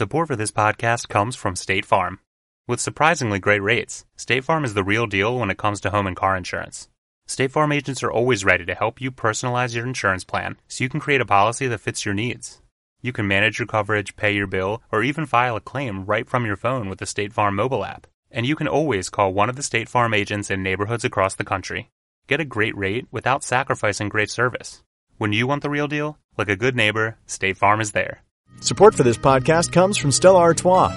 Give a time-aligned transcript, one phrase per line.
[0.00, 2.20] Support for this podcast comes from State Farm.
[2.66, 6.06] With surprisingly great rates, State Farm is the real deal when it comes to home
[6.06, 6.88] and car insurance.
[7.26, 10.88] State Farm agents are always ready to help you personalize your insurance plan so you
[10.88, 12.62] can create a policy that fits your needs.
[13.02, 16.46] You can manage your coverage, pay your bill, or even file a claim right from
[16.46, 18.06] your phone with the State Farm mobile app.
[18.30, 21.44] And you can always call one of the State Farm agents in neighborhoods across the
[21.44, 21.90] country.
[22.26, 24.82] Get a great rate without sacrificing great service.
[25.18, 28.22] When you want the real deal, like a good neighbor, State Farm is there.
[28.58, 30.92] Support for this podcast comes from Stella Artois.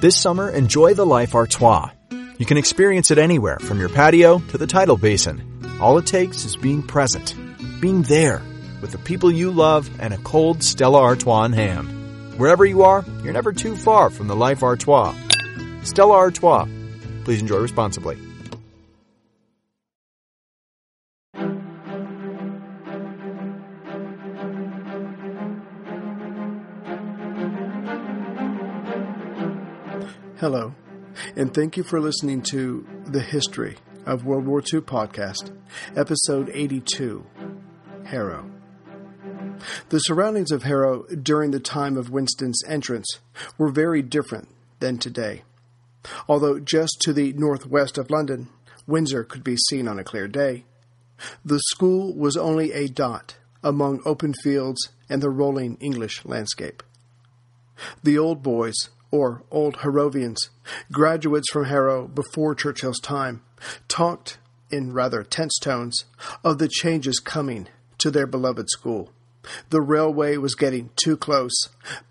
[0.00, 1.90] This summer, enjoy the life Artois.
[2.38, 5.78] You can experience it anywhere, from your patio to the tidal basin.
[5.80, 7.34] All it takes is being present,
[7.80, 8.40] being there,
[8.80, 12.38] with the people you love and a cold Stella Artois in hand.
[12.38, 15.14] Wherever you are, you're never too far from the life Artois.
[15.82, 16.66] Stella Artois.
[17.24, 18.18] Please enjoy responsibly.
[30.38, 30.74] Hello,
[31.34, 35.50] and thank you for listening to The History of World War II podcast,
[35.96, 37.24] episode 82
[38.04, 38.50] Harrow.
[39.88, 43.06] The surroundings of Harrow during the time of Winston's entrance
[43.56, 44.48] were very different
[44.80, 45.42] than today.
[46.28, 48.50] Although just to the northwest of London,
[48.86, 50.66] Windsor could be seen on a clear day,
[51.46, 56.82] the school was only a dot among open fields and the rolling English landscape.
[58.02, 58.74] The old boys
[59.10, 60.36] or old Harrovians,
[60.92, 63.42] graduates from Harrow before Churchill's time,
[63.88, 64.38] talked,
[64.70, 66.04] in rather tense tones,
[66.44, 67.68] of the changes coming
[67.98, 69.10] to their beloved school.
[69.70, 71.54] The railway was getting too close,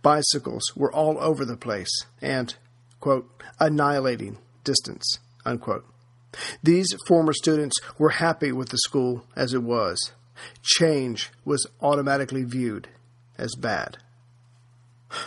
[0.01, 2.55] bicycles were all over the place, and,
[2.99, 3.29] quote,
[3.59, 5.85] annihilating distance, unquote.
[6.63, 10.11] These former students were happy with the school as it was.
[10.61, 12.89] Change was automatically viewed
[13.37, 13.97] as bad.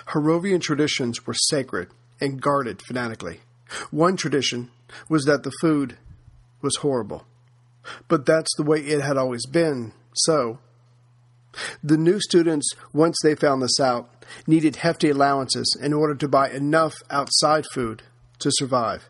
[0.08, 1.88] Harrovian traditions were sacred
[2.20, 3.40] and guarded fanatically.
[3.90, 4.70] One tradition
[5.08, 5.96] was that the food
[6.60, 7.26] was horrible.
[8.08, 10.58] But that's the way it had always been, so.
[11.82, 16.50] The new students, once they found this out, needed hefty allowances in order to buy
[16.50, 18.02] enough outside food
[18.40, 19.08] to survive.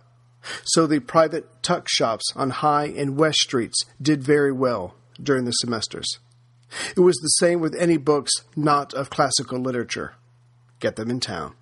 [0.64, 5.52] So the private tuck shops on High and West Streets did very well during the
[5.52, 6.18] semesters.
[6.96, 10.14] It was the same with any books not of classical literature
[10.80, 11.54] get them in town.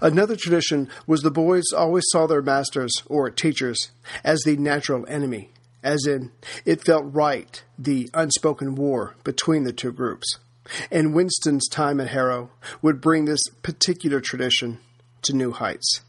[0.00, 3.90] Another tradition was the boys always saw their masters or teachers
[4.24, 5.50] as the natural enemy,
[5.82, 6.32] as in,
[6.64, 10.38] it felt right, the unspoken war between the two groups.
[10.90, 12.50] And Winston's time at Harrow
[12.82, 14.78] would bring this particular tradition
[15.22, 16.00] to new heights.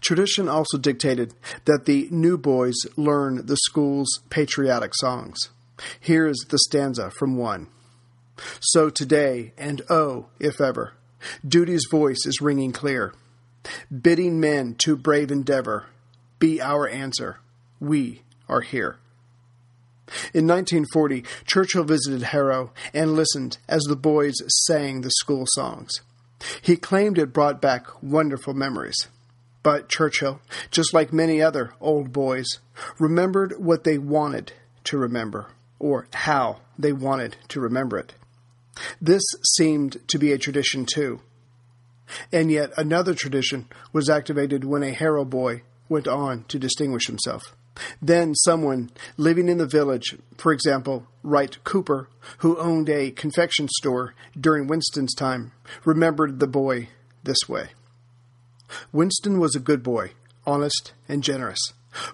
[0.00, 5.38] Tradition also dictated that the new boys learn the school's patriotic songs.
[5.98, 7.66] Here is the stanza from one.
[8.60, 10.94] So today, and oh, if ever,
[11.46, 13.14] duty's voice is ringing clear,
[13.90, 15.86] bidding men to brave endeavor,
[16.38, 17.38] be our answer.
[17.80, 18.98] We are here.
[20.34, 24.34] In 1940, Churchill visited Harrow and listened as the boys
[24.66, 26.00] sang the school songs.
[26.60, 29.08] He claimed it brought back wonderful memories.
[29.62, 32.58] But Churchill, just like many other old boys,
[32.98, 34.52] remembered what they wanted
[34.84, 35.46] to remember,
[35.78, 38.14] or how they wanted to remember it.
[39.00, 39.22] This
[39.56, 41.20] seemed to be a tradition too.
[42.32, 47.54] And yet another tradition was activated when a Harrow boy went on to distinguish himself.
[48.00, 54.14] Then someone living in the village, for example, Wright Cooper, who owned a confection store
[54.38, 55.52] during Winston's time,
[55.84, 56.88] remembered the boy
[57.24, 57.70] this way.
[58.92, 60.12] Winston was a good boy,
[60.46, 61.60] honest and generous.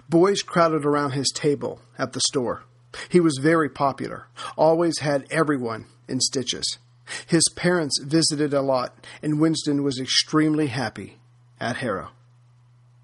[0.09, 2.63] Boys crowded around his table at the store.
[3.09, 4.27] He was very popular,
[4.57, 6.77] always had everyone in stitches.
[7.25, 11.19] His parents visited a lot, and Winston was extremely happy
[11.59, 12.09] at Harrow.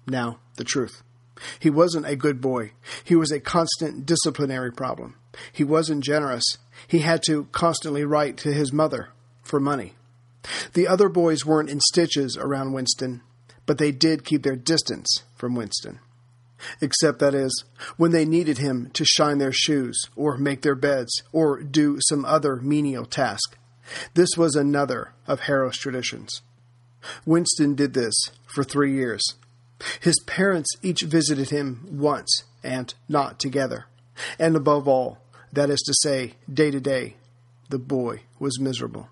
[0.06, 1.02] Now, the truth.
[1.58, 2.72] He wasn't a good boy.
[3.04, 5.16] He was a constant disciplinary problem.
[5.52, 6.44] He wasn't generous.
[6.86, 9.10] He had to constantly write to his mother
[9.42, 9.94] for money.
[10.72, 13.22] The other boys weren't in stitches around Winston,
[13.66, 15.98] but they did keep their distance from Winston
[16.80, 17.64] except that is,
[17.96, 22.24] when they needed him to shine their shoes, or make their beds, or do some
[22.24, 23.56] other menial task.
[24.14, 26.42] This was another of Harrow's traditions.
[27.24, 28.14] Winston did this
[28.46, 29.22] for three years.
[30.00, 33.86] His parents each visited him once, and not together.
[34.38, 35.18] And above all,
[35.52, 37.16] that is to say, day to day,
[37.68, 39.08] the boy was miserable.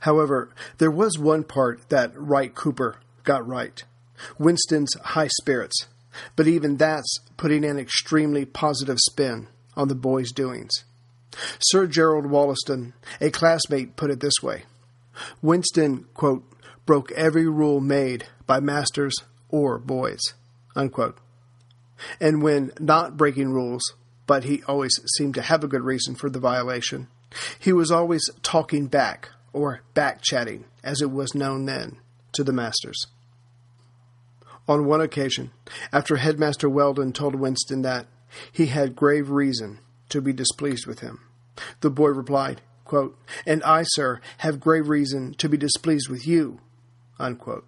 [0.00, 3.84] However, there was one part that Wright Cooper got right.
[4.38, 5.86] Winston's high spirits,
[6.36, 10.84] but even that's putting an extremely positive spin on the boy's doings.
[11.60, 14.64] Sir Gerald Wollaston, a classmate, put it this way
[15.42, 16.44] Winston, quote,
[16.86, 19.14] broke every rule made by masters
[19.48, 20.20] or boys,
[20.74, 21.18] unquote.
[22.20, 23.82] And when not breaking rules,
[24.26, 27.08] but he always seemed to have a good reason for the violation,
[27.58, 31.98] he was always talking back, or back chatting, as it was known then,
[32.32, 33.06] to the masters.
[34.68, 35.50] On one occasion,
[35.92, 38.06] after Headmaster Welldon told Winston that
[38.52, 39.80] he had grave reason
[40.10, 41.20] to be displeased with him,
[41.80, 46.60] the boy replied, quote, And I, sir, have grave reason to be displeased with you.
[47.18, 47.66] Unquote.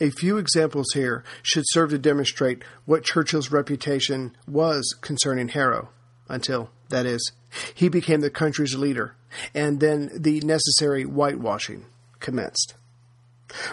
[0.00, 5.88] A few examples here should serve to demonstrate what Churchill's reputation was concerning Harrow,
[6.28, 7.32] until, that is,
[7.74, 9.16] he became the country's leader,
[9.52, 11.86] and then the necessary whitewashing
[12.20, 12.74] commenced.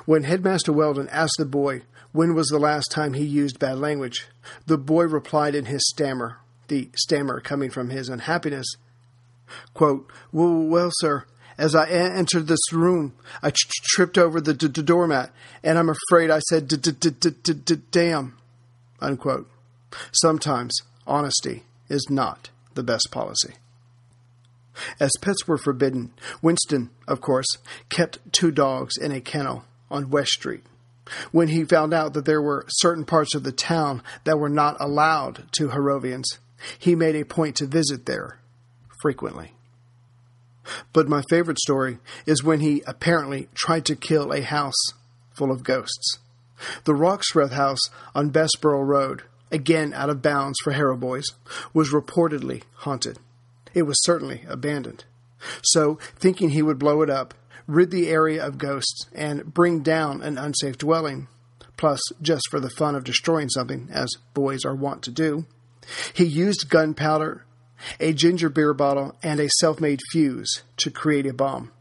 [0.06, 4.28] When Headmaster Welldon asked the boy when was the last time he used bad language,
[4.66, 6.38] the boy replied in his stammer,
[6.68, 8.68] the stammer coming from his unhappiness,
[9.74, 11.26] quote, well, well, sir,
[11.58, 13.14] as I entered this room,
[13.44, 15.32] I tripped over the doormat,
[15.64, 16.70] and I'm afraid I said
[17.92, 18.38] damn,
[19.00, 19.50] unquote.
[20.12, 20.76] Sometimes
[21.06, 23.56] honesty is not the best policy.
[25.00, 27.48] As pets were forbidden, Winston, of course,
[27.90, 30.64] kept two dogs in a kennel on West Street.
[31.32, 34.78] When he found out that there were certain parts of the town that were not
[34.80, 36.38] allowed to Harrovians,
[36.78, 38.40] he made a point to visit there
[39.02, 39.54] frequently.
[40.94, 44.80] But my favorite story is when he apparently tried to kill a house
[45.34, 46.20] full of ghosts.
[46.84, 47.82] The Roxreth house
[48.14, 51.26] on Bessborough Road, again out of bounds for Harrow boys,
[51.74, 53.18] was reportedly haunted.
[53.74, 55.06] It was certainly abandoned.
[55.64, 57.34] So, thinking he would blow it up,
[57.68, 61.28] rid the area of ghosts, and bring down an unsafe dwelling,
[61.78, 65.46] plus just for the fun of destroying something, as boys are wont to do,
[66.14, 67.46] he used gunpowder,
[68.00, 71.72] a ginger beer bottle, and a self made fuse to create a bomb.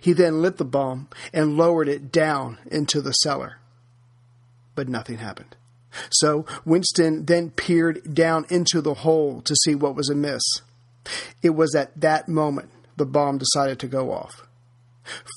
[0.00, 3.58] He then lit the bomb and lowered it down into the cellar.
[4.74, 5.56] But nothing happened.
[6.10, 10.42] So Winston then peered down into the hole to see what was amiss.
[11.42, 14.46] It was at that moment the bomb decided to go off.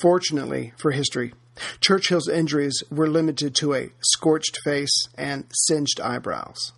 [0.02, 1.34] Fortunately for history,
[1.82, 6.74] Churchill's injuries were limited to a scorched face and singed eyebrows.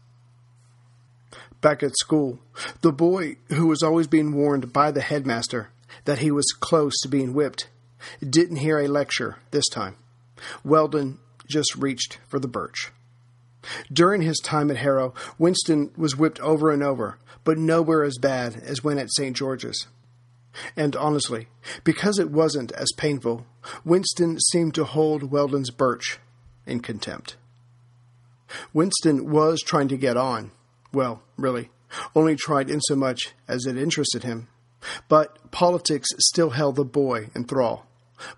[1.62, 2.40] Back at school,
[2.82, 5.70] the boy, who was always being warned by the headmaster
[6.06, 7.68] that he was close to being whipped,
[8.28, 9.98] didn't hear a lecture this time.
[10.66, 11.18] Welldon
[11.50, 12.92] just reached for the birch.
[13.92, 18.56] During his time at Harrow, Winston was whipped over and over, but nowhere as bad
[18.64, 19.36] as when at St.
[19.36, 19.88] George's.
[20.76, 21.48] And honestly,
[21.84, 23.46] because it wasn't as painful,
[23.86, 26.20] Winston seemed to hold Welldon's birch
[26.66, 27.38] in contempt.
[28.74, 30.52] Winston was trying to get on,
[30.92, 31.70] well, really,
[32.16, 34.48] only tried in so much as it interested him.
[35.08, 37.86] But politics still held the boy in thrall.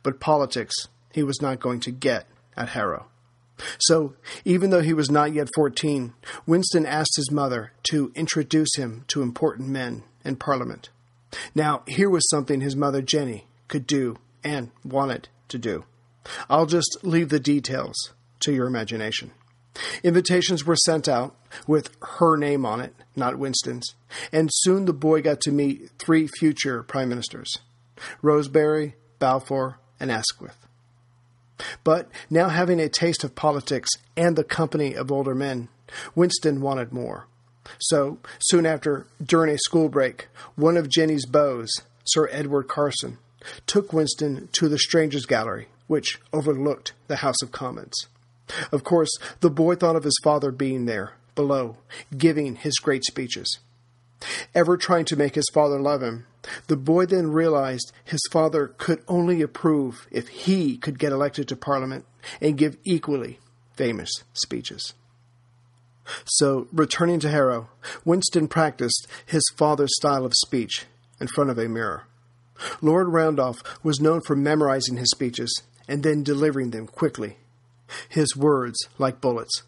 [0.04, 0.76] But politics
[1.14, 3.08] he was not going to get at Harrow.
[3.80, 6.14] So, even though he was not yet 14,
[6.48, 10.90] Winston asked his mother to introduce him to important men in Parliament.
[11.56, 15.86] Now, here was something his mother Jenny could do and wanted to do.
[16.50, 18.12] I'll just leave the details
[18.42, 19.32] to your imagination.
[20.04, 21.36] Invitations were sent out
[21.68, 23.96] with her name on it, not Winston's,
[24.32, 27.60] and soon the boy got to meet three future prime ministers
[28.22, 30.68] Rosebery, Balfour, and Asquith.
[31.84, 35.70] But now having a taste of politics and the company of older men,
[36.16, 37.28] Winston wanted more.
[37.80, 41.66] So, soon after, during a school break, one of Jenny's beaux,
[42.04, 43.18] Sir Edward Carson,
[43.68, 48.08] took Winston to the Strangers' Gallery, which overlooked the House of Commons.
[48.72, 51.78] Of course, the boy thought of his father being there, below,
[52.18, 53.60] giving his great speeches.
[54.54, 56.26] Ever trying to make his father love him,
[56.68, 61.56] the boy then realized his father could only approve if he could get elected to
[61.56, 62.06] Parliament
[62.40, 63.40] and give equally
[63.74, 64.94] famous speeches.
[66.26, 67.70] So, returning to Harrow,
[68.06, 70.86] Winston practiced his father's style of speech
[71.20, 72.04] in front of a mirror.
[72.82, 77.38] Lord Randolph was known for memorizing his speeches and then delivering them quickly
[78.10, 79.64] his words like bullets.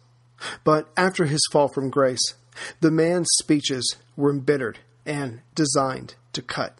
[0.64, 2.34] But after his fall from grace,
[2.80, 6.78] the man's speeches were embittered and designed to cut.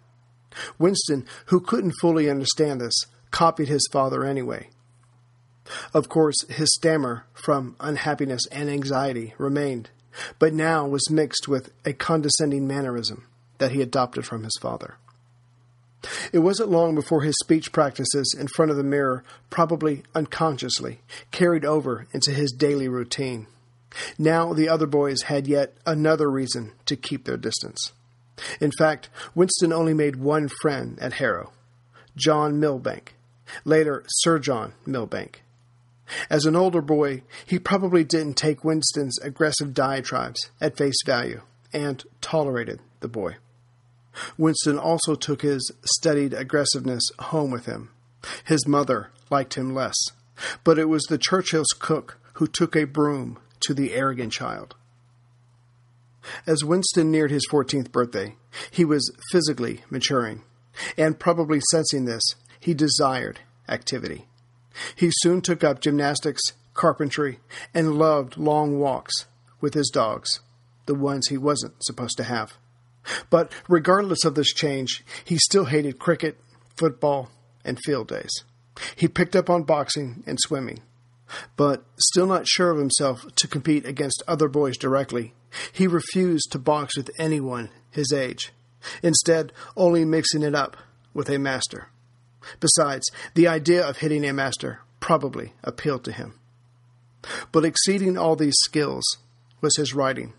[0.79, 2.95] Winston, who couldn't fully understand this,
[3.31, 4.69] copied his father anyway.
[5.93, 9.91] Of course, his stammer from unhappiness and anxiety remained,
[10.39, 13.27] but now was mixed with a condescending mannerism
[13.59, 14.97] that he adopted from his father.
[16.33, 21.65] It wasn't long before his speech practices in front of the mirror, probably unconsciously, carried
[21.65, 23.47] over into his daily routine.
[24.19, 27.93] Now the other boys had yet another reason to keep their distance.
[28.61, 31.53] In fact, Winston only made one friend at Harrow
[32.17, 33.15] John Milbank,
[33.65, 35.43] later Sir John Milbank.
[36.29, 41.43] As an older boy, he probably didn't take Winston's aggressive diatribes at face value
[41.73, 43.37] and tolerated the boy.
[44.37, 47.91] Winston also took his studied aggressiveness home with him.
[48.45, 49.97] His mother liked him less,
[50.63, 54.75] but it was the Churchill's cook who took a broom to the arrogant child.
[56.47, 58.37] As Winston neared his 14th birthday,
[58.71, 60.43] he was physically maturing,
[60.97, 62.23] and probably sensing this,
[62.59, 64.27] he desired activity.
[64.95, 66.43] He soon took up gymnastics,
[66.75, 67.41] carpentry,
[67.73, 69.27] and loved long walks
[69.61, 70.41] with his dogs,
[70.87, 72.55] the ones he wasn't supposed to have.
[73.31, 76.41] But regardless of this change, he still hated cricket,
[76.77, 77.31] football,
[77.65, 78.45] and field days.
[78.97, 80.81] He picked up on boxing and swimming.
[81.57, 85.35] But still not sure of himself to compete against other boys directly,
[85.73, 88.53] he refused to box with anyone his age,
[89.03, 90.77] instead, only mixing it up
[91.13, 91.89] with a master.
[92.61, 96.39] Besides, the idea of hitting a master probably appealed to him.
[97.53, 99.05] But exceeding all these skills
[99.61, 100.35] was his writing.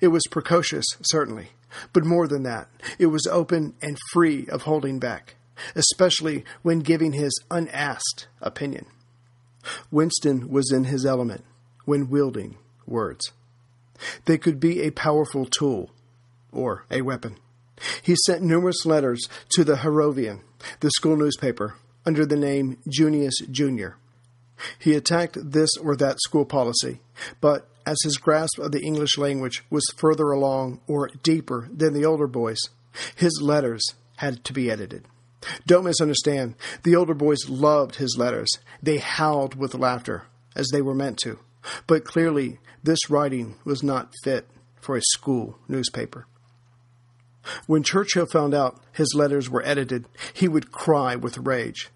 [0.00, 1.50] It was precocious, certainly,
[1.92, 5.36] but more than that, it was open and free of holding back,
[5.74, 8.86] especially when giving his unasked opinion.
[9.90, 11.44] Winston was in his element
[11.84, 13.32] when wielding words.
[14.24, 15.90] They could be a powerful tool
[16.52, 17.36] or a weapon.
[18.02, 20.40] He sent numerous letters to the Harrovian,
[20.80, 23.90] the school newspaper, under the name Junius Jr.
[24.78, 27.00] He attacked this or that school policy,
[27.40, 32.04] but as his grasp of the English language was further along or deeper than the
[32.04, 32.58] older boys,
[33.14, 33.82] his letters
[34.16, 35.04] had to be edited.
[35.66, 36.54] Don't misunderstand.
[36.82, 38.50] The older boys loved his letters.
[38.82, 40.24] They howled with laughter,
[40.56, 41.38] as they were meant to.
[41.86, 44.48] But clearly, this writing was not fit
[44.80, 46.26] for a school newspaper.
[47.66, 51.90] When Churchill found out his letters were edited, he would cry with rage.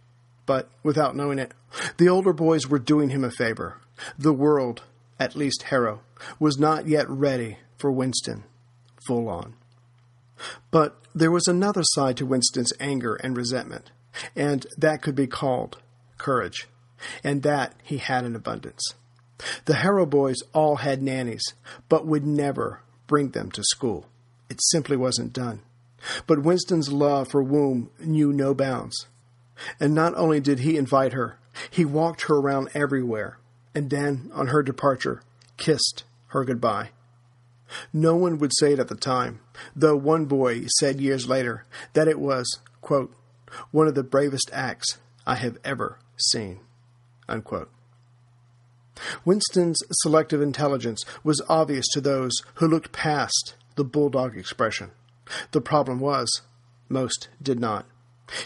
[0.47, 1.53] But without knowing it,
[1.99, 3.81] the older boys were doing him a favor.
[4.19, 4.83] The world,
[5.19, 6.01] at least Harrow,
[6.39, 8.45] was not yet ready for Winston,
[9.07, 9.55] full on.
[10.71, 13.91] But there was another side to Winston's anger and resentment,
[14.35, 15.79] and that could be called
[16.19, 16.69] courage,
[17.23, 18.95] and that he had in abundance.
[19.65, 21.43] The Harrow boys all had nannies,
[21.89, 24.07] but would never bring them to school.
[24.49, 25.63] It simply wasn't done.
[26.27, 29.07] But Winston's love for Woom knew no bounds.
[29.79, 31.39] And not only did he invite her,
[31.71, 33.39] he walked her around everywhere,
[33.75, 35.23] and then, on her departure,
[35.57, 36.91] kissed her goodbye.
[37.93, 39.41] No one would say it at the time,
[39.75, 43.15] though one boy said years later that it was, quote,
[43.71, 46.61] one of the bravest acts I have ever seen.
[47.29, 47.71] Unquote.
[49.25, 54.91] Winston's selective intelligence was obvious to those who looked past the bulldog expression.
[55.53, 56.43] The problem was,
[56.89, 57.87] most did not.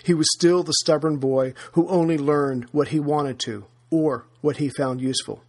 [0.02, 4.56] He was still the stubborn boy who only learned what he wanted to or what
[4.56, 5.42] he found useful.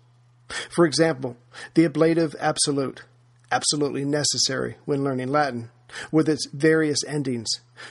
[0.69, 1.37] For example,
[1.73, 3.03] the ablative absolute,
[3.51, 5.69] absolutely necessary when learning Latin,
[6.11, 7.49] with its various endings,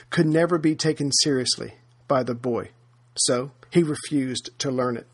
[0.09, 1.75] could never be taken seriously
[2.07, 2.69] by the boy.
[3.15, 5.07] So he refused to learn it.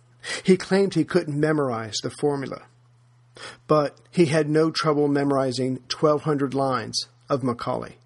[0.43, 2.63] He claimed he couldn't memorize the formula.
[3.67, 7.97] But he had no trouble memorizing 1,200 lines of Macaulay.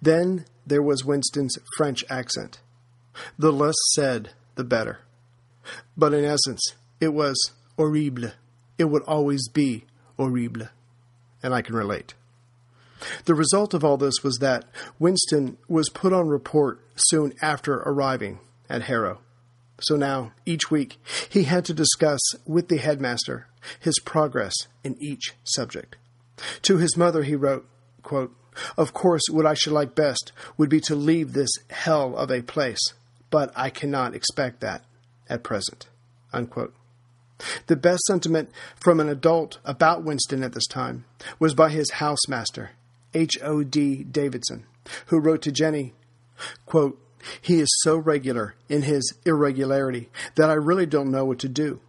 [0.00, 2.60] Then there was Winston's French accent.
[3.38, 5.00] The less said, the better.
[5.96, 8.30] But in essence, it was horrible.
[8.76, 9.84] It would always be
[10.16, 10.68] horrible.
[11.42, 12.14] And I can relate.
[13.24, 14.64] The result of all this was that
[14.98, 19.20] Winston was put on report soon after arriving at Harrow.
[19.80, 23.46] So now, each week, he had to discuss with the headmaster
[23.78, 25.96] his progress in each subject.
[26.62, 27.68] To his mother, he wrote,
[28.02, 28.34] quote,
[28.76, 32.42] Of course, what I should like best would be to leave this hell of a
[32.42, 32.80] place,
[33.30, 34.84] but I cannot expect that
[35.28, 35.86] at present.
[36.32, 36.74] Unquote.
[37.68, 41.04] The best sentiment from an adult about Winston at this time
[41.38, 42.70] was by his housemaster,
[43.14, 43.38] H.
[43.42, 43.62] O.
[43.62, 44.02] D.
[44.02, 44.66] Davidson,
[45.06, 45.94] who wrote to Jenny,
[46.66, 47.00] quote,
[47.40, 51.80] he is so regular in his irregularity that I really don't know what to do.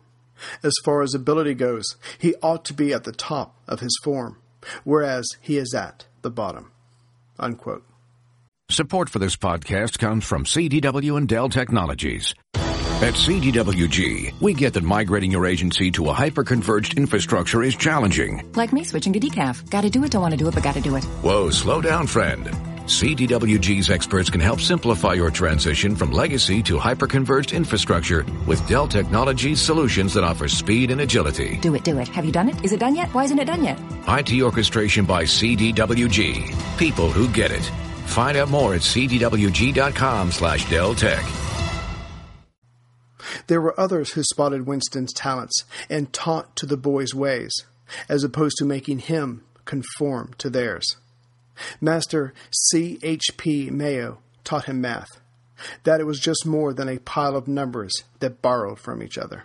[0.63, 4.37] As far as ability goes, he ought to be at the top of his form,
[4.83, 6.71] whereas he is at the bottom.
[7.37, 7.85] Unquote.
[8.69, 12.35] Support for this podcast comes from CDW and Dell Technologies.
[13.01, 18.51] At CDWG, we get that migrating your agency to a hyper-converged infrastructure is challenging.
[18.55, 19.69] Like me switching to decaf.
[19.69, 21.03] Gotta do it, don't want to do it, but gotta do it.
[21.05, 22.68] Whoa, slow down, friend.
[22.89, 29.61] CDWG's experts can help simplify your transition from legacy to hyper-converged infrastructure with Dell Technologies
[29.61, 31.57] solutions that offer speed and agility.
[31.57, 32.07] Do it, do it.
[32.07, 32.65] Have you done it?
[32.65, 33.13] Is it done yet?
[33.13, 33.79] Why isn't it done yet?
[34.07, 36.77] IT orchestration by CDWG.
[36.79, 37.63] People who get it.
[38.07, 41.23] Find out more at cdwg.com slash Dell Tech.
[43.45, 47.53] There were others who spotted Winston's talents and taught to the boy's ways,
[48.09, 50.97] as opposed to making him conform to theirs.
[51.81, 52.99] Master C.
[53.01, 53.31] H.
[53.37, 53.69] P.
[53.69, 55.19] Mayo taught him math,
[55.83, 59.43] that it was just more than a pile of numbers that borrowed from each other.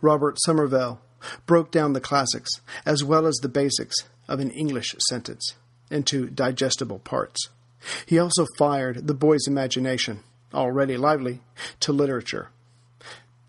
[0.00, 1.00] Robert Somerville
[1.46, 2.50] broke down the classics
[2.84, 3.96] as well as the basics
[4.28, 5.54] of an English sentence
[5.90, 7.48] into digestible parts.
[8.06, 10.20] He also fired the boy's imagination,
[10.54, 11.40] already lively,
[11.80, 12.50] to literature.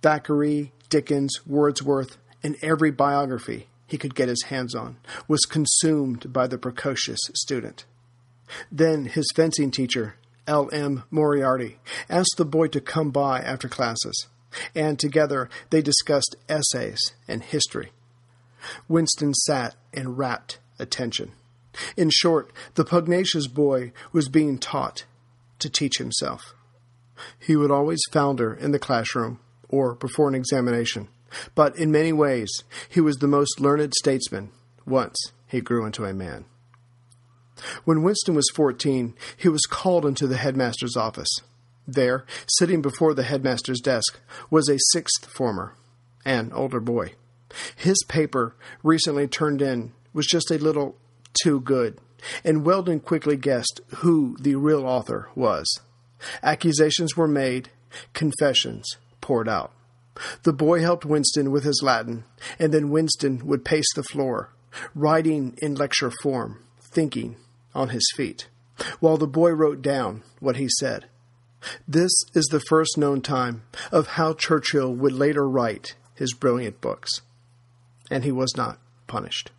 [0.02, 4.98] Thackeray, Dickens, Wordsworth, and every biography he could get his hands on
[5.28, 7.86] was consumed by the precocious student.
[8.72, 10.16] Then his fencing teacher,
[10.48, 10.68] L.
[10.74, 11.04] M.
[11.12, 11.78] Moriarty,
[12.10, 14.26] asked the boy to come by after classes,
[14.74, 17.92] and together they discussed essays and history.
[18.88, 21.34] Winston sat in rapt attention.
[21.96, 25.06] In short, the pugnacious boy was being taught
[25.60, 26.56] to teach himself.
[27.38, 31.10] He would always founder in the classroom or before an examination,
[31.56, 32.50] but in many ways
[32.90, 34.52] he was the most learned statesman
[34.86, 36.46] once he grew into a man.
[37.86, 41.30] When Winston was 14, he was called into the headmaster's office.
[41.88, 45.76] There, sitting before the headmaster's desk, was a sixth former,
[46.26, 47.14] an older boy.
[47.76, 50.96] His paper, recently turned in, was just a little
[51.44, 52.00] too good,
[52.44, 55.68] and Welldon quickly guessed who the real author was.
[56.42, 57.70] Accusations were made,
[58.14, 59.72] confessions poured out.
[60.44, 62.26] The boy helped Winston with his Latin,
[62.60, 64.54] and then Winston would pace the floor,
[64.94, 67.38] writing in lecture form, thinking
[67.74, 68.48] on his feet,
[69.00, 71.06] while the boy wrote down what he said.
[71.88, 77.22] This is the first known time of how Churchill would later write his brilliant books.
[78.12, 79.52] And he was not punished.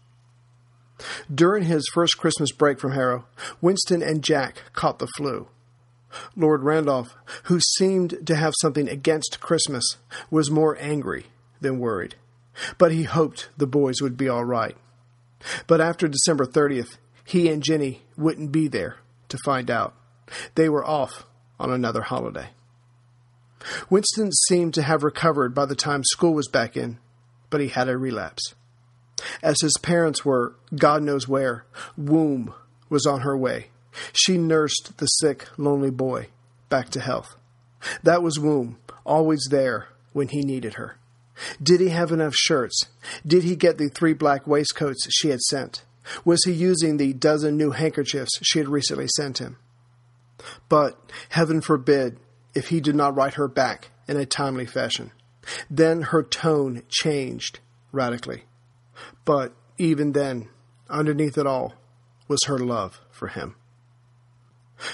[1.34, 3.26] During his first Christmas break from Harrow,
[3.60, 5.48] Winston and Jack caught the flu.
[6.36, 9.84] Lord Randolph, who seemed to have something against Christmas,
[10.30, 11.26] was more angry
[11.60, 12.16] than worried.
[12.78, 14.76] But he hoped the boys would be all right.
[15.66, 18.96] But after December 30th, he and Jenny wouldn't be there
[19.28, 19.94] to find out.
[20.54, 21.24] They were off
[21.58, 22.50] on another holiday.
[23.88, 26.98] Winston seemed to have recovered by the time school was back in,
[27.50, 28.54] but he had a relapse.
[29.42, 31.64] As his parents were, God knows where,
[31.96, 32.52] Woom
[32.88, 33.68] was on her way.
[34.12, 36.28] She nursed the sick, lonely boy
[36.68, 37.36] back to health.
[38.02, 40.96] That was Woom, always there when he needed her.
[41.62, 42.86] Did he have enough shirts?
[43.26, 45.84] Did he get the three black waistcoats she had sent?
[46.24, 49.56] Was he using the dozen new handkerchiefs she had recently sent him?
[50.68, 50.98] But,
[51.30, 52.18] heaven forbid,
[52.54, 55.12] if he did not write her back in a timely fashion.
[55.68, 57.60] Then her tone changed
[57.92, 58.44] radically.
[59.24, 60.48] But even then,
[60.88, 61.74] underneath it all,
[62.28, 63.56] was her love for him.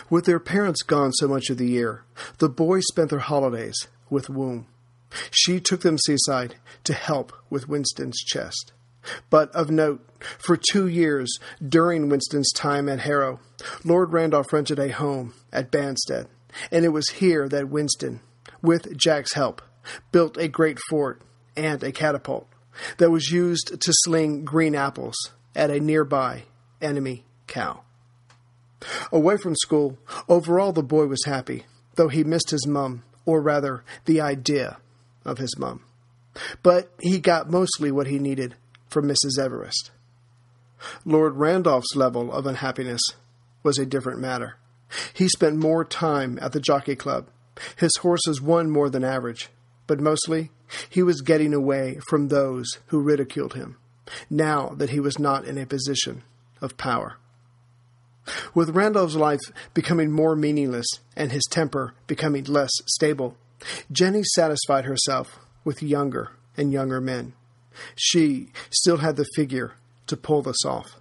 [0.09, 2.05] With their parents gone so much of the year,
[2.39, 4.67] the boys spent their holidays with Woom.
[5.31, 8.73] She took them seaside to help with Winston's chest.
[9.31, 10.07] But of note,
[10.39, 13.41] for two years during Winston's time at Harrow,
[13.85, 16.27] Lord Randolph rented a home at Banstead,
[16.71, 18.21] and it was here that Winston,
[18.63, 19.63] with Jack's help,
[20.13, 21.23] built a great fort
[21.57, 22.47] and a catapult
[22.99, 25.17] that was used to sling green apples
[25.55, 26.45] at a nearby
[26.81, 27.83] enemy cow.
[29.13, 31.67] Away from school, overall the boy was happy,
[31.97, 34.79] though he missed his mum, or rather, the idea
[35.25, 35.83] of his mum.
[36.63, 38.55] But he got mostly what he needed
[38.89, 39.39] from Mrs.
[39.39, 39.91] Everest.
[41.05, 43.03] Lord Randolph's level of unhappiness
[43.63, 44.57] was a different matter.
[45.13, 47.29] He spent more time at the jockey club.
[47.77, 49.51] His horses won more than average,
[49.87, 50.51] but mostly
[50.89, 53.77] he was getting away from those who ridiculed him,
[54.31, 56.23] now that he was not in a position
[56.61, 57.19] of power.
[58.55, 59.41] With Randolph's life
[59.75, 63.37] becoming more meaningless and his temper becoming less stable,
[63.91, 67.35] Jenny satisfied herself with younger and younger men.
[67.95, 69.75] She still had the figure
[70.07, 70.97] to pull this off.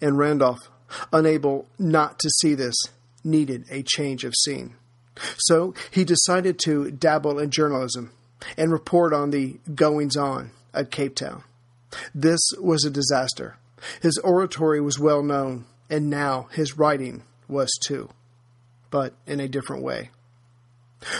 [0.00, 0.70] And Randolph,
[1.12, 2.76] unable not to see this,
[3.22, 4.74] needed a change of scene.
[5.38, 8.10] So he decided to dabble in journalism
[8.56, 11.44] and report on the goings on at Cape Town.
[12.14, 13.56] This was a disaster.
[14.02, 18.08] His oratory was well known, and now his writing was too,
[18.90, 20.10] but in a different way.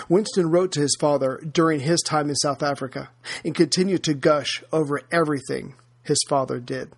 [0.09, 3.11] Winston wrote to his father during his time in South Africa
[3.45, 6.93] and continued to gush over everything his father did.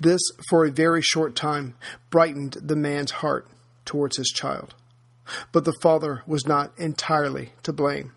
[0.00, 1.74] This, for a very short time,
[2.10, 3.48] brightened the man's heart
[3.84, 4.74] towards his child.
[5.52, 8.12] But the father was not entirely to blame.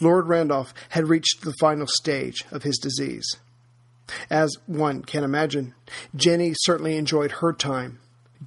[0.00, 3.26] Lord Randolph had reached the final stage of his disease.
[4.30, 5.74] As one can imagine,
[6.14, 8.00] Jenny certainly enjoyed her time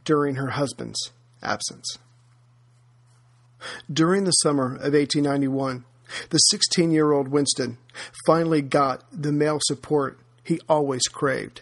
[0.05, 1.97] during her husband's absence.
[3.91, 5.85] During the summer of 1891,
[6.29, 7.77] the 16 year old Winston
[8.25, 11.61] finally got the male support he always craved.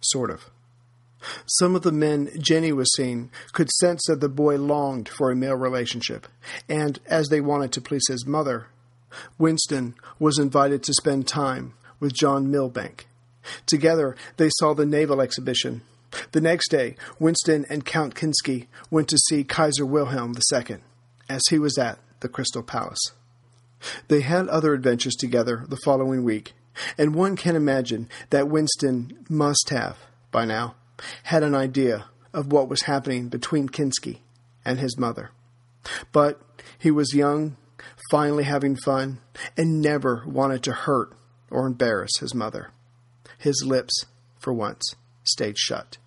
[0.00, 0.50] Sort of.
[1.46, 5.36] Some of the men Jenny was seeing could sense that the boy longed for a
[5.36, 6.26] male relationship,
[6.68, 8.68] and as they wanted to please his mother,
[9.38, 13.06] Winston was invited to spend time with John Milbank.
[13.66, 15.82] Together, they saw the naval exhibition.
[16.32, 20.78] The next day, Winston and Count Kinsky went to see Kaiser Wilhelm II,
[21.28, 23.12] as he was at the Crystal Palace.
[24.08, 26.52] They had other adventures together the following week,
[26.98, 29.96] and one can imagine that Winston must have,
[30.30, 30.74] by now,
[31.24, 34.18] had an idea of what was happening between Kinsky
[34.64, 35.30] and his mother.
[36.12, 36.40] But
[36.78, 37.56] he was young,
[38.10, 39.20] finally having fun,
[39.56, 41.14] and never wanted to hurt
[41.50, 42.70] or embarrass his mother.
[43.38, 44.04] His lips,
[44.38, 45.98] for once, stayed shut.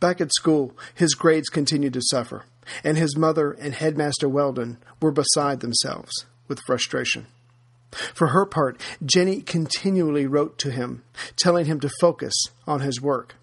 [0.00, 2.44] Back at school, his grades continued to suffer,
[2.82, 7.26] and his mother and Headmaster Welldon were beside themselves with frustration.
[8.14, 11.02] For her part, Jenny continually wrote to him,
[11.36, 12.34] telling him to focus
[12.66, 13.36] on his work.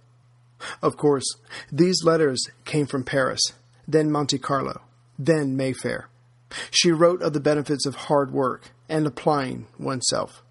[0.82, 1.26] Of course,
[1.72, 3.42] these letters came from Paris,
[3.88, 4.82] then Monte Carlo,
[5.18, 6.10] then Mayfair.
[6.72, 10.44] She wrote of the benefits of hard work and applying oneself.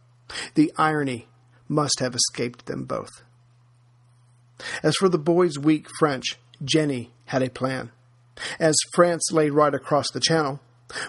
[0.55, 1.29] The irony
[1.69, 3.11] must have escaped them both.
[4.83, 7.91] As for the boy's weak French, Jenny had a plan.
[8.59, 10.61] As France lay right across the channel,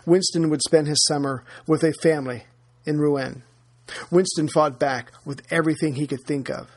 [0.05, 2.45] Winston would spend his summer with a family
[2.85, 3.43] in Rouen.
[4.09, 6.69] Winston fought back with everything he could think of,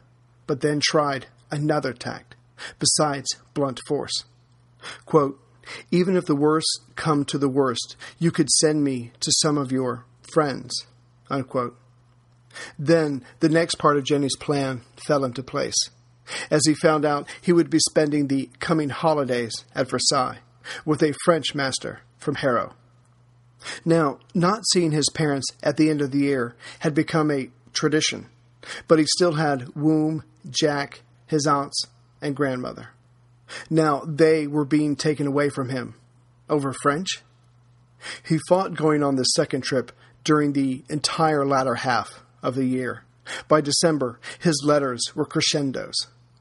[0.46, 2.34] but then tried another tact,
[2.78, 4.24] besides blunt force.
[5.06, 5.40] Quote,
[5.90, 9.72] Even if the worst come to the worst, you could send me to some of
[9.72, 10.87] your friends.
[11.31, 11.77] Unquote.
[12.79, 15.77] Then the next part of Jenny's plan fell into place,
[16.51, 20.38] as he found out he would be spending the coming holidays at Versailles
[20.85, 22.75] with a French master from Harrow.
[23.85, 28.27] Now, not seeing his parents at the end of the year had become a tradition,
[28.87, 31.85] but he still had Woom, Jack, his aunts,
[32.21, 32.91] and grandmother.
[33.71, 35.95] Now they were being taken away from him.
[36.49, 37.23] Over French?
[38.27, 39.93] He fought going on this second trip
[40.24, 43.04] during the entire latter half of the year.
[43.46, 45.94] By December, his letters were crescendos.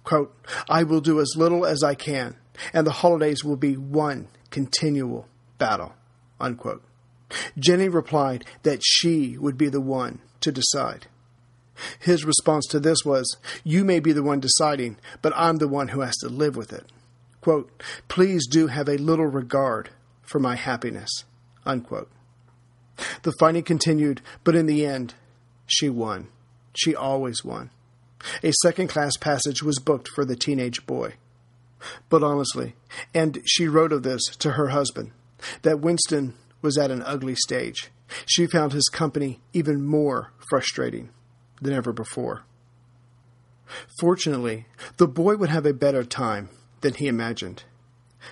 [0.03, 0.33] Quote,
[0.69, 2.35] I will do as little as I can,
[2.73, 5.93] and the holidays will be one continual battle.
[6.39, 6.83] Unquote.
[7.59, 11.07] Jenny replied that she would be the one to decide.
[11.99, 15.89] His response to this was, You may be the one deciding, but I'm the one
[15.89, 16.85] who has to live with it.
[17.41, 19.89] Quote, Please do have a little regard
[20.21, 21.25] for my happiness.
[21.65, 22.09] Unquote.
[23.23, 25.13] The fighting continued, but in the end,
[25.65, 26.27] she won.
[26.75, 27.69] She always won.
[28.43, 31.13] A second class passage was booked for the teenage boy.
[32.09, 32.75] But honestly,
[33.13, 35.11] and she wrote of this to her husband,
[35.61, 37.91] that Winston was at an ugly stage.
[38.25, 41.09] She found his company even more frustrating
[41.61, 42.43] than ever before.
[43.99, 44.65] Fortunately,
[44.97, 46.49] the boy would have a better time
[46.81, 47.63] than he imagined.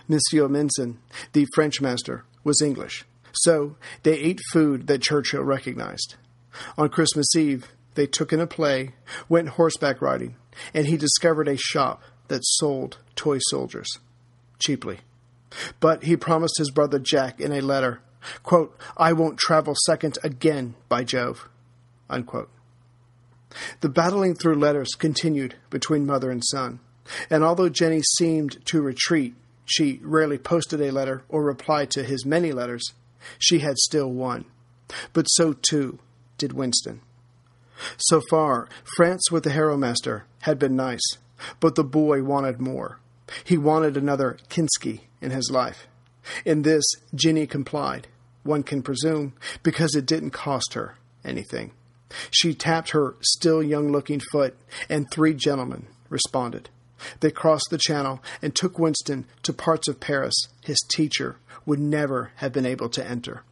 [0.07, 0.97] Monsieur Minson,
[1.33, 6.15] the French master, was English, so they ate food that Churchill recognized.
[6.77, 8.93] On Christmas Eve, they took in a play,
[9.29, 10.35] went horseback riding,
[10.73, 13.87] and he discovered a shop that sold toy soldiers
[14.59, 14.99] cheaply.
[15.79, 18.01] But he promised his brother Jack in a letter
[18.43, 21.47] Quote, I won't travel second again, by Jove.
[22.09, 22.49] Unquote.
[23.81, 26.79] The battling through letters continued between mother and son,
[27.29, 32.25] and although Jenny seemed to retreat, she rarely posted a letter or replied to his
[32.25, 32.93] many letters,
[33.37, 34.45] she had still won.
[35.13, 35.99] But so too
[36.37, 37.01] did Winston.
[37.97, 41.03] So far, France with the Harrow Master had been nice,
[41.59, 42.99] but the boy wanted more.
[43.43, 45.87] He wanted another Kinsky in his life.
[46.45, 48.07] In this, Jenny complied
[48.45, 49.33] one can presume,
[49.63, 51.71] because it didn't cost her anything.
[52.29, 54.55] She tapped her still young looking foot,
[54.87, 56.69] and three gentlemen responded.
[57.19, 62.31] They crossed the channel and took Winston to parts of Paris his teacher would never
[62.37, 63.43] have been able to enter.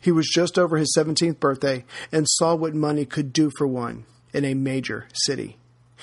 [0.00, 4.04] He was just over his 17th birthday and saw what money could do for one
[4.32, 5.56] in a major city.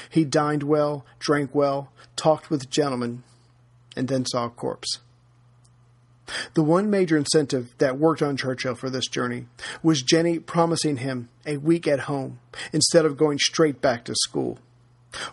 [0.10, 3.24] He dined well, drank well, talked with gentlemen,
[3.96, 5.00] and then saw a corpse.
[6.56, 9.46] The one major incentive that worked on Churchill for this journey
[9.82, 12.40] was Jenny promising him a week at home
[12.74, 14.60] instead of going straight back to school.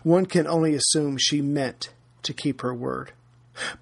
[0.03, 1.89] One can only assume she meant
[2.23, 3.11] to keep her word.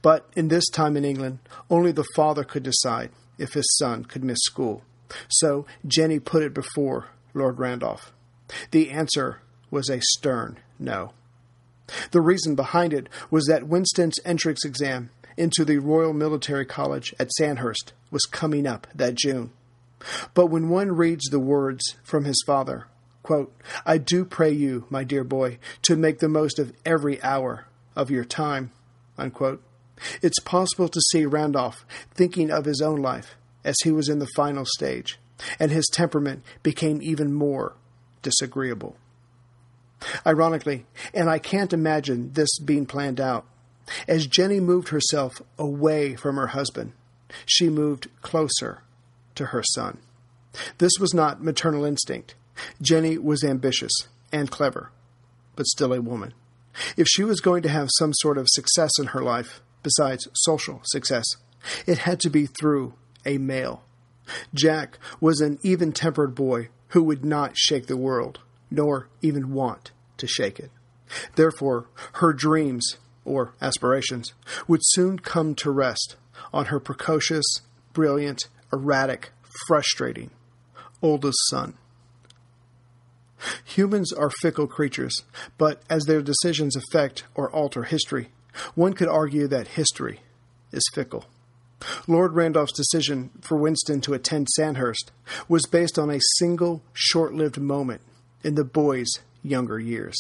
[0.02, 4.24] But in this time in England, only the father could decide if his son could
[4.24, 4.84] miss school.
[5.30, 8.12] So Jenny put it before Lord Randolph.
[8.72, 11.14] The answer was a stern no.
[12.12, 17.32] The reason behind it was that Winston's entrance exam into the Royal Military College at
[17.32, 19.52] Sandhurst was coming up that June.
[20.34, 22.88] But when one reads the words from his father,
[23.24, 23.54] quote,
[23.86, 28.12] I do pray you, my dear boy, to make the most of every hour of
[28.12, 28.72] your time,
[29.18, 29.64] unquote,
[30.22, 34.28] it's possible to see Randolph thinking of his own life as he was in the
[34.36, 35.18] final stage,
[35.60, 37.74] and his temperament became even more
[38.22, 38.98] disagreeable.
[40.28, 43.46] Ironically, and I can't imagine this being planned out,
[44.08, 46.94] as Jenny moved herself away from her husband,
[47.46, 48.84] she moved closer
[49.36, 50.00] to her son.
[50.78, 52.36] This was not maternal instinct.
[52.82, 53.92] Jenny was ambitious
[54.32, 54.92] and clever,
[55.56, 56.34] but still a woman.
[56.98, 60.82] If she was going to have some sort of success in her life, besides social
[60.86, 61.26] success,
[61.86, 62.94] it had to be through
[63.26, 63.84] a male.
[64.54, 68.40] Jack was an even tempered boy who would not shake the world,
[68.72, 70.72] nor even want to shake it.
[71.36, 74.34] Therefore, her dreams, or aspirations,
[74.68, 76.16] would soon come to rest
[76.54, 77.46] on her precocious,
[77.94, 79.32] brilliant, erratic,
[79.68, 80.32] frustrating
[81.02, 81.76] oldest son.
[83.66, 85.24] Humans are fickle creatures,
[85.58, 88.30] but as their decisions affect or alter history,
[88.76, 90.22] one could argue that history
[90.72, 91.26] is fickle.
[92.08, 95.12] Lord Randolph's decision for Winston to attend Sandhurst
[95.48, 98.02] was based on a single short lived moment
[98.44, 99.10] in the boy's
[99.44, 100.16] younger years.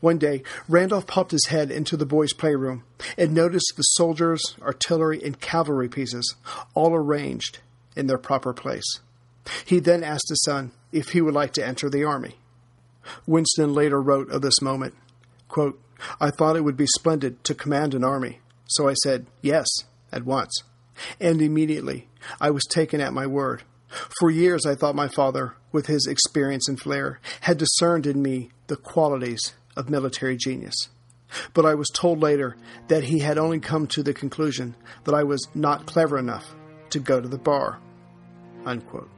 [0.00, 2.84] One day, Randolph popped his head into the boys' playroom
[3.16, 6.34] and noticed the soldiers, artillery, and cavalry pieces
[6.74, 7.58] all arranged
[7.96, 9.00] in their proper place.
[9.64, 12.36] He then asked his son if he would like to enter the army.
[13.26, 14.94] Winston later wrote of this moment
[15.48, 15.80] quote,
[16.20, 19.68] I thought it would be splendid to command an army, so I said yes
[20.10, 20.62] at once.
[21.20, 22.08] And immediately
[22.40, 23.62] I was taken at my word.
[24.18, 28.50] For years I thought my father, with his experience and flair, had discerned in me
[28.66, 30.74] the qualities of military genius.
[31.54, 32.56] But I was told later
[32.88, 36.54] that he had only come to the conclusion that I was not clever enough
[36.90, 37.78] to go to the bar.
[38.64, 39.10] Unquote.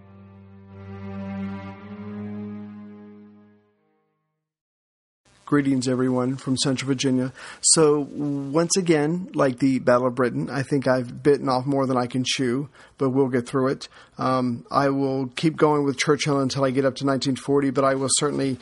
[5.47, 7.31] Greetings, everyone from Central Virginia.
[7.61, 11.99] So, once again, like the Battle of Britain, I think I've bitten off more than
[11.99, 13.89] I can chew, but we'll get through it.
[14.17, 17.95] Um, I will keep going with Churchill until I get up to 1940, but I
[17.95, 18.59] will certainly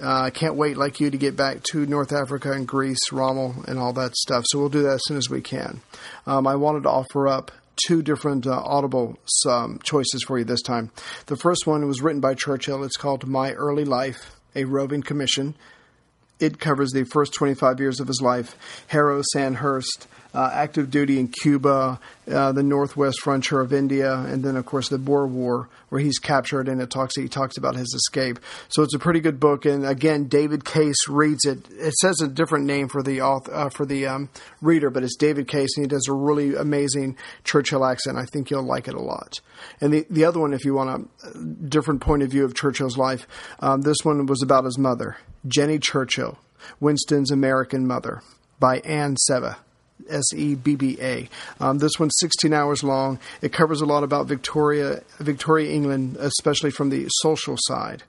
[0.00, 3.80] uh, can't wait, like you, to get back to North Africa and Greece, Rommel, and
[3.80, 4.44] all that stuff.
[4.46, 5.80] So, we'll do that as soon as we can.
[6.28, 7.50] Um, I wanted to offer up
[7.88, 10.92] two different uh, audible um, choices for you this time.
[11.26, 12.84] The first one was written by Churchill.
[12.84, 15.56] It's called My Early Life, a roving commission
[16.40, 18.56] it covers the first 25 years of his life.
[18.88, 21.98] Harrow Sandhurst, uh, active duty in Cuba,
[22.30, 26.18] uh, the northwest frontier of India, and then of course the Boer War, where he's
[26.18, 28.38] captured and it talks he talks about his escape.
[28.68, 29.64] So it's a pretty good book.
[29.64, 31.66] And again, David Case reads it.
[31.70, 34.28] It says a different name for the author, uh, for the um,
[34.60, 38.16] reader, but it's David Case, and he does a really amazing Churchill accent.
[38.16, 39.40] I think you'll like it a lot.
[39.80, 42.96] And the the other one, if you want a different point of view of Churchill's
[42.96, 43.26] life,
[43.58, 46.38] um, this one was about his mother, Jenny Churchill,
[46.80, 48.22] Winston's American mother,
[48.58, 49.56] by Anne Sebba.
[50.08, 51.28] S E B B A.
[51.60, 53.18] Um, this one's 16 hours long.
[53.42, 58.02] It covers a lot about Victoria, Victoria, England, especially from the social side.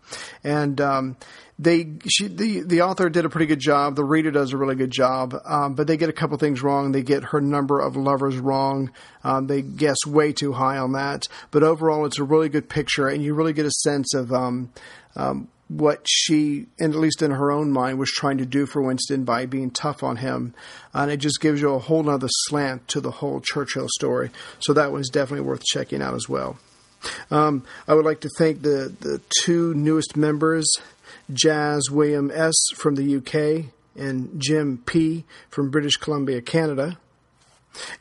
[0.44, 1.18] And um,
[1.60, 3.96] they, she, the the author did a pretty good job.
[3.96, 6.92] The reader does a really good job, um, but they get a couple things wrong.
[6.92, 8.92] They get her number of lovers wrong.
[9.24, 11.28] Um, they guess way too high on that.
[11.52, 14.32] But overall, it's a really good picture, and you really get a sense of.
[15.72, 19.24] What she, and at least in her own mind, was trying to do for Winston
[19.24, 20.54] by being tough on him.
[20.94, 24.32] And it just gives you a whole other slant to the whole Churchill story.
[24.60, 26.58] So that one's definitely worth checking out as well.
[27.30, 30.68] Um, I would like to thank the, the two newest members,
[31.32, 32.56] Jazz William S.
[32.76, 35.24] from the UK and Jim P.
[35.50, 36.98] from British Columbia, Canada.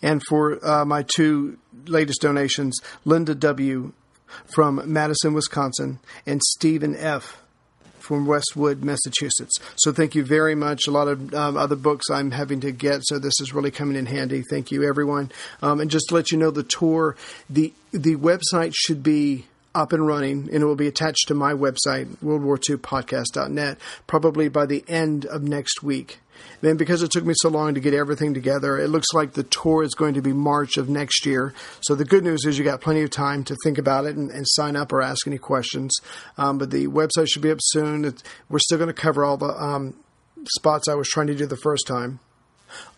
[0.03, 3.93] And for uh, my two latest donations, Linda W.
[4.55, 7.41] from Madison, Wisconsin, and Stephen F
[8.11, 9.57] from Westwood, Massachusetts.
[9.77, 10.88] So thank you very much.
[10.88, 13.94] A lot of um, other books I'm having to get, so this is really coming
[13.94, 14.42] in handy.
[14.42, 15.31] Thank you, everyone.
[15.62, 17.14] Um, and just to let you know, the tour,
[17.49, 19.46] the the website should be
[19.77, 24.85] up and running, and it will be attached to my website, WorldWar2Podcast.net, probably by the
[24.88, 26.18] end of next week.
[26.61, 29.42] Then, because it took me so long to get everything together, it looks like the
[29.42, 31.55] tour is going to be March of next year.
[31.81, 34.31] So the good news is you got plenty of time to think about it and,
[34.31, 35.96] and sign up or ask any questions.
[36.37, 38.14] Um, but the website should be up soon.
[38.48, 39.94] We're still going to cover all the um,
[40.57, 42.20] spots I was trying to do the first time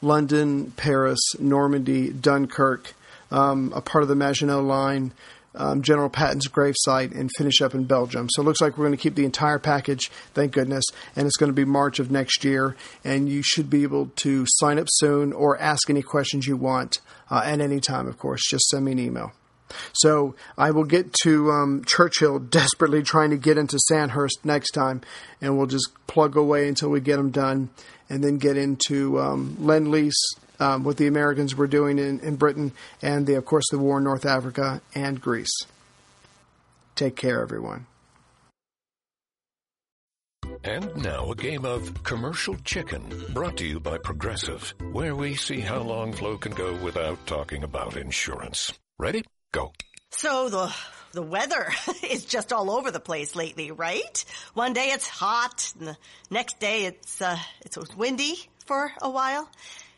[0.00, 2.94] London, Paris, Normandy, Dunkirk,
[3.30, 5.12] um, a part of the Maginot Line,
[5.54, 8.28] um, General Patton's gravesite and finish up in Belgium.
[8.30, 10.84] So it looks like we're going to keep the entire package, thank goodness,
[11.16, 12.76] and it's going to be March of next year.
[13.04, 17.00] And you should be able to sign up soon or ask any questions you want
[17.30, 18.42] uh, at any time, of course.
[18.48, 19.32] Just send me an email.
[19.94, 25.00] So I will get to um, Churchill desperately trying to get into Sandhurst next time,
[25.40, 27.70] and we'll just plug away until we get them done,
[28.08, 32.36] and then get into um, Lend Lease, um, what the Americans were doing in, in
[32.36, 32.72] Britain,
[33.02, 35.52] and the, of course the war in North Africa and Greece.
[36.94, 37.86] Take care, everyone.
[40.64, 45.60] And now a game of commercial chicken brought to you by Progressive, where we see
[45.60, 48.72] how long Flo can go without talking about insurance.
[48.98, 49.24] Ready?
[49.50, 49.72] Go.
[50.10, 50.74] So the
[51.12, 51.72] the weather
[52.08, 54.24] is just all over the place lately, right?
[54.54, 55.96] One day it's hot, and the
[56.30, 59.48] next day it's uh, it's windy for a while.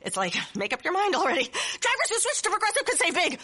[0.00, 1.44] It's like make up your mind already.
[1.44, 3.40] Drivers who switch to Progressive could save big.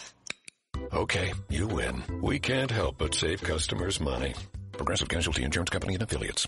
[0.93, 2.03] Okay, you win.
[2.21, 4.35] We can't help but save customers money.
[4.73, 6.47] Progressive Casualty Insurance Company and affiliates.